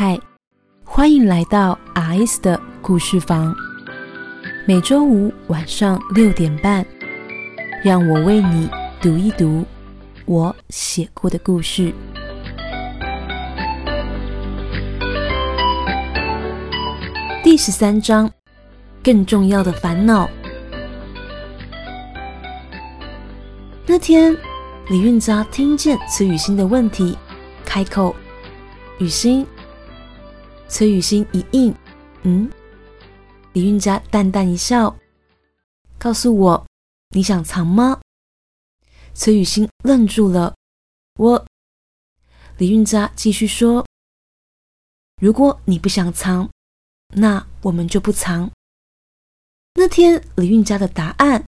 [0.00, 0.16] 嗨，
[0.84, 3.52] 欢迎来到 R.S 的故事房。
[4.64, 6.86] 每周五晚上六点半，
[7.82, 8.70] 让我为你
[9.02, 9.66] 读一读
[10.24, 11.92] 我写过的故事。
[17.42, 18.30] 第十三章，
[19.02, 20.30] 更重要的烦恼。
[23.84, 24.32] 那天，
[24.90, 27.18] 李运家听见崔雨欣的问题，
[27.64, 28.14] 开口
[29.00, 29.44] ：“雨欣。”
[30.68, 31.74] 崔雨欣一应
[32.22, 32.50] ：“嗯。”
[33.54, 34.94] 李运家淡淡一笑，
[35.98, 36.66] 告诉我
[37.14, 38.00] ：“你想藏吗？”
[39.14, 40.54] 崔雨欣愣住了。
[41.18, 41.46] 我，
[42.58, 43.84] 李运家继续说
[45.20, 46.48] ：“如果你不想藏，
[47.14, 48.50] 那我们就不藏。”
[49.74, 51.44] 那天李运家的答案，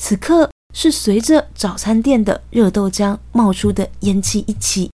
[0.00, 0.50] 此刻。
[0.74, 4.90] 是随着早餐店的热豆浆冒出的烟气一起，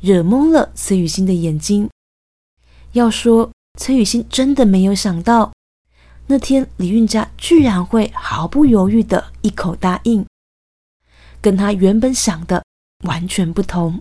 [0.00, 1.90] 惹蒙了崔雨欣的眼睛。
[2.92, 5.52] 要说崔雨欣真的没有想到，
[6.26, 10.26] 那天李运家居然会毫不犹豫的一口答应，
[11.40, 12.64] 跟他原本想的
[13.04, 14.00] 完全不同。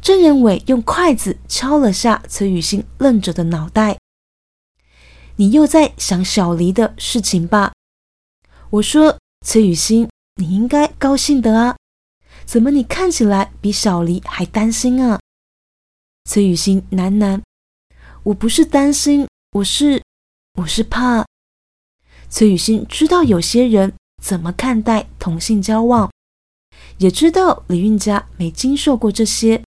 [0.00, 3.98] 郑仁伟用筷子敲了下崔雨欣愣着的脑袋
[5.36, 7.72] ：“你又在想小黎的事情吧？”
[8.70, 9.16] 我说。
[9.44, 10.08] 崔雨欣，
[10.40, 11.76] 你应该高兴的啊！
[12.44, 15.20] 怎么你看起来比小黎还担心啊？
[16.24, 17.40] 崔雨欣喃喃
[18.26, 20.02] ：“我不是担心，我是，
[20.54, 21.24] 我是怕。”
[22.28, 26.10] 崔雨欣知道有些人怎么看待同性交往，
[26.98, 29.62] 也知道李运家没经受过这些，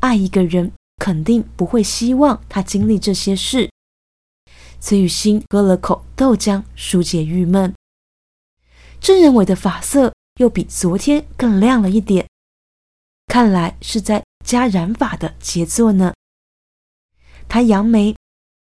[0.00, 3.70] 爱一个人肯定不会希望他经历这些事。
[4.80, 7.74] 崔雨欣喝了口豆浆，疏解郁闷。
[9.02, 12.26] 郑仁伟的发色又比昨天更亮了一点，
[13.26, 16.14] 看来是在加染发的杰作呢。
[17.48, 18.16] 他扬眉：“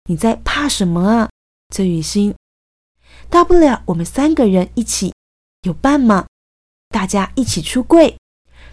[0.10, 1.30] 你在怕什么啊，
[1.74, 2.36] 崔雨欣？
[3.30, 5.14] 大不了我们三个人一起，
[5.64, 6.28] 有伴嘛？
[6.90, 8.18] 大家一起出柜，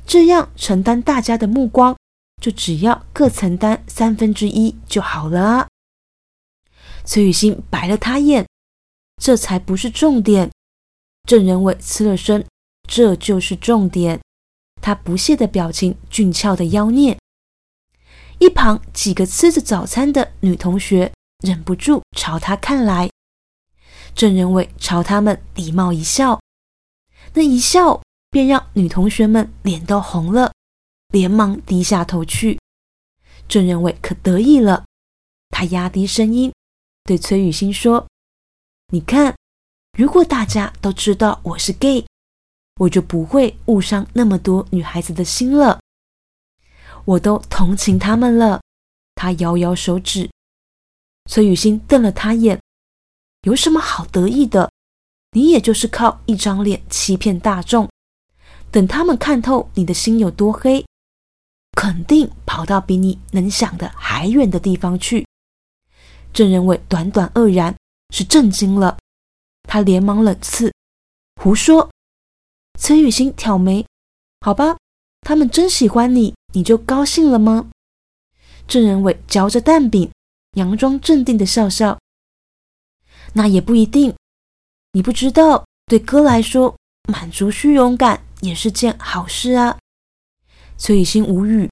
[0.07, 1.97] 这样承担大家的目光，
[2.41, 5.69] 就只要各承担三分之一就好了。”
[7.05, 8.47] 崔雨欣白了他眼
[9.21, 10.51] ：“这才不是重点。”
[11.27, 12.45] 郑仁伟呲了声，
[12.89, 14.21] 这就是重点。
[14.81, 17.19] 他不屑的表情，俊俏的妖孽。
[18.45, 21.11] 一旁几个吃着早餐的女同学
[21.43, 23.09] 忍不住朝他看来。
[24.15, 26.39] 郑仁伟朝他们礼貌一笑，
[27.33, 30.53] 那一笑便让女同学们脸都红了，
[31.09, 32.61] 连忙低下头去。
[33.49, 34.85] 郑仁伟可得意了，
[35.49, 36.53] 他压低声音
[37.05, 38.07] 对崔雨欣说
[38.93, 39.35] ：“你看。”
[39.97, 42.05] 如果大家都知道我是 gay，
[42.77, 45.81] 我就不会误伤那么多女孩子的心了。
[47.05, 48.61] 我都同情他们了。
[49.15, 50.31] 他摇摇手指，
[51.31, 52.61] 崔雨欣瞪了他眼
[53.43, 54.71] ：“有什么好得意的？
[55.33, 57.89] 你也就是靠一张脸欺骗大众。
[58.71, 60.85] 等他们看透你的心有多黑，
[61.73, 65.27] 肯定跑到比你能想的还远的地方去。”
[66.33, 67.77] 郑仁伟短短愕然，
[68.11, 68.99] 是震惊了。
[69.63, 70.73] 他连忙冷刺
[71.41, 71.91] ：“胡说！”
[72.79, 73.87] 崔雨欣挑眉
[74.43, 74.77] ：“好吧，
[75.21, 77.71] 他们真喜欢你，你就高兴了吗？”
[78.67, 80.11] 郑仁伟嚼着蛋饼，
[80.55, 81.99] 佯装镇定的笑笑
[83.35, 84.15] ：“那也不一定。
[84.93, 86.75] 你不知道，对哥来说，
[87.09, 89.79] 满足虚荣感也是件好事啊。”
[90.79, 91.69] 崔雨欣无语。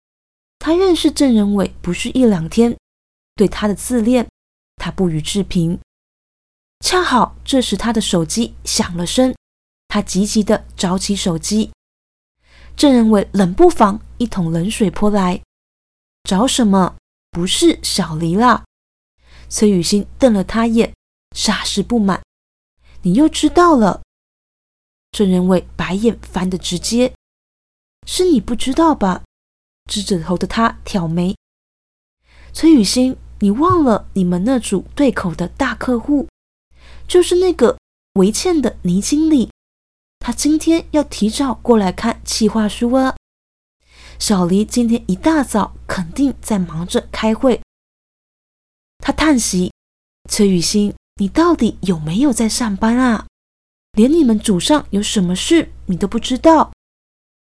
[0.59, 2.77] 他认识郑仁伟不是一两天，
[3.35, 4.29] 对他的自恋，
[4.77, 5.81] 他不予置评。
[6.85, 9.35] 恰好这时，他的手机响了声，
[9.89, 11.73] 他急急的找起手机。
[12.77, 15.41] 郑仁伟冷不防一桶冷水泼来
[16.25, 16.97] ：“找什么？
[17.31, 18.65] 不是小黎啦！”
[19.49, 20.95] 崔雨欣瞪了他眼，
[21.37, 22.23] 煞是不满
[23.03, 24.03] ：“你又知道了？”
[25.13, 27.15] 郑仁伟白眼翻得直接
[28.09, 29.23] ：“是你不知道吧？”
[29.91, 31.37] 支着头的他挑眉
[32.53, 36.27] ：“崔雨欣，你忘了你们那组对口的大客户？”
[37.07, 37.79] 就是那个
[38.15, 39.52] 维倩的倪经理，
[40.23, 43.17] 他今天要提早过来看企划书啊。
[44.21, 47.61] 小黎今天一大早肯定在忙着开会。
[48.99, 49.73] 他叹息
[50.31, 53.27] ：“崔雨欣，你到底有没有在上班啊？
[53.95, 56.73] 连你们组上有什么事你都不知道？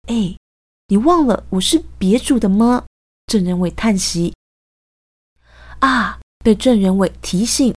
[0.07, 0.35] 哎，
[0.87, 2.85] 你忘了我是别组的吗？”
[3.27, 4.33] 郑仁伟叹息
[5.77, 7.71] ：“啊，被郑仁伟提醒。”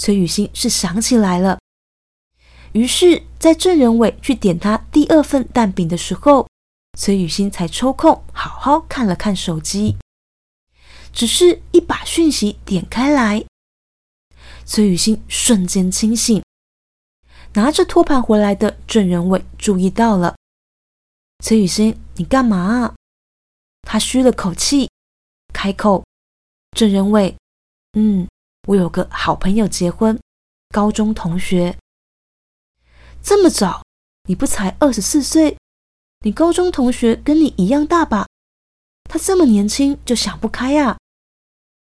[0.00, 1.58] 崔雨欣是想起来了，
[2.72, 6.48] 于是，在郑仁伟去点他第二份蛋饼的时候，
[6.98, 9.96] 崔雨欣才抽空好好看了看手机。
[11.12, 13.44] 只是一把讯息点开来，
[14.64, 16.42] 崔雨欣瞬间清醒。
[17.54, 20.34] 拿着托盘回来的郑仁伟注意到了，
[21.40, 22.94] 崔雨欣，你干嘛？
[23.82, 24.88] 他吁了口气，
[25.52, 26.02] 开口
[26.74, 27.36] ：“郑仁伟，
[27.92, 28.26] 嗯，
[28.66, 30.18] 我有个好朋友结婚，
[30.70, 31.76] 高中同学。
[33.22, 33.82] 这么早？
[34.28, 35.56] 你不才二十四岁？
[36.24, 38.26] 你高中同学跟你一样大吧？
[39.04, 40.98] 他这么年轻就想不开呀？”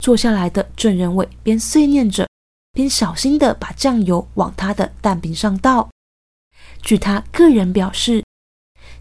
[0.03, 2.27] 坐下来的郑仁伟边碎念着。
[2.73, 5.89] 边小心的把酱油往他的蛋饼上倒。
[6.83, 8.23] 据他个人表示，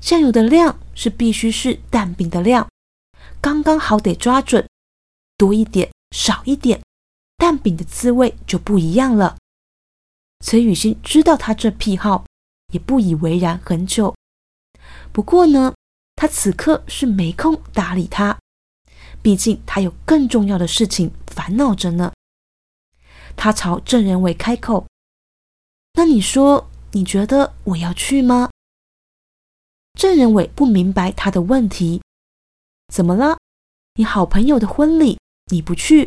[0.01, 2.67] 酱油的量是必须是蛋饼的量，
[3.39, 4.67] 刚刚好得抓准，
[5.37, 6.81] 多一点少一点，
[7.37, 9.37] 蛋饼的滋味就不一样了。
[10.41, 12.25] 崔雨欣知道他这癖好，
[12.73, 14.15] 也不以为然很久。
[15.13, 15.75] 不过呢，
[16.15, 18.39] 他此刻是没空搭理他，
[19.23, 22.13] 毕竟他有更重要的事情烦恼着呢。
[23.35, 24.87] 他朝郑仁伟开口
[25.95, 28.51] ：“那你说，你觉得我要去吗？”
[29.99, 32.03] 郑仁伟不明白他的问题，
[32.93, 33.39] 怎么了？
[33.95, 35.19] 你好朋友的婚礼
[35.51, 36.07] 你不去？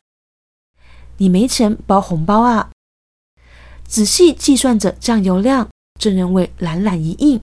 [1.17, 2.71] 你没钱包红包啊？
[3.89, 5.67] 仔细计算着酱油量，
[5.99, 7.41] 郑仁伟懒懒一应：“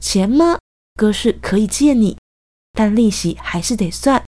[0.00, 0.58] 钱吗？
[0.94, 2.16] 哥是可以借你，
[2.72, 4.24] 但利息还是得算。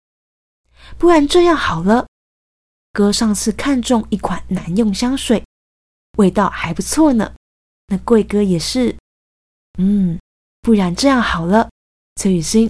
[0.97, 2.07] 不然这样好了。”
[2.91, 5.45] 哥上次看中一款男用香水，
[6.17, 7.35] 味道还不错呢。
[7.89, 8.97] 那贵哥也是，
[9.77, 10.19] 嗯，
[10.61, 11.69] 不然这样好了，
[12.15, 12.67] 崔雨欣，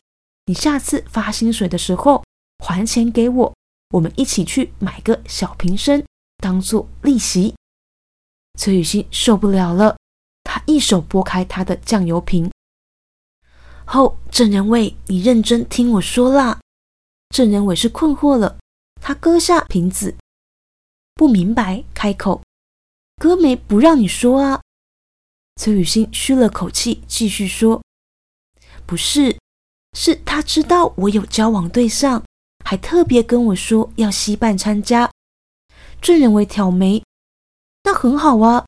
[0.47, 2.21] 你下次发薪水的时候
[2.59, 3.55] 还钱给我，
[3.91, 6.05] 我们一起去买个小瓶身
[6.43, 7.55] 当做利息。
[8.55, 9.97] 崔雨欣受不了了，
[10.43, 12.49] 她一手拨开他的酱油瓶。
[13.85, 16.59] 后郑仁伟，你认真听我说啦。
[17.29, 18.57] 郑仁伟是困惑了。
[19.01, 20.15] 他搁下瓶子，
[21.13, 22.41] 不明白，开口
[23.21, 24.61] ：“哥没不让你说啊。”
[25.61, 27.83] 崔雨欣吁了口气，继续说
[28.87, 29.37] ：“不是，
[29.95, 32.23] 是他知道我有交往对象，
[32.65, 35.11] 还特别跟我说要西办参加。”
[36.01, 37.03] 郑仁伟挑眉
[37.85, 38.65] ：“那很好啊，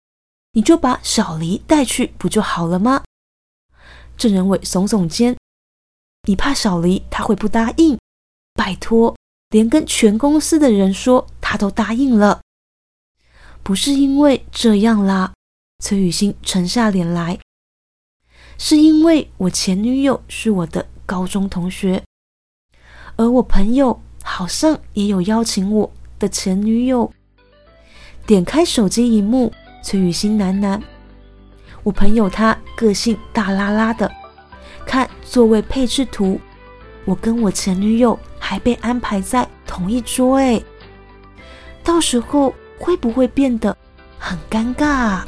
[0.53, 3.03] 你就把小黎带去不就好了吗？”
[4.15, 5.35] 郑仁伟耸耸肩
[6.29, 7.99] ：“你怕小黎他会不答应？
[8.53, 9.13] 拜托。”
[9.49, 12.41] 连跟全公司的人说，他都答应了。
[13.63, 15.33] 不是因为这样啦，
[15.79, 17.39] 崔雨欣沉下脸来，
[18.57, 22.03] 是因为我前女友是我的高中同学，
[23.15, 27.13] 而我朋友好像也有邀请我的前女友。
[28.27, 29.51] 点开手机荧幕，
[29.81, 30.79] 崔雨欣喃喃
[31.81, 34.11] ：“我朋友他个性大拉拉的，
[34.85, 36.37] 看座位配置图。”
[37.05, 40.61] 我跟我前女友还被安排在同一桌，哎，
[41.85, 43.75] 到时候会不会变得
[44.19, 45.21] 很尴尬？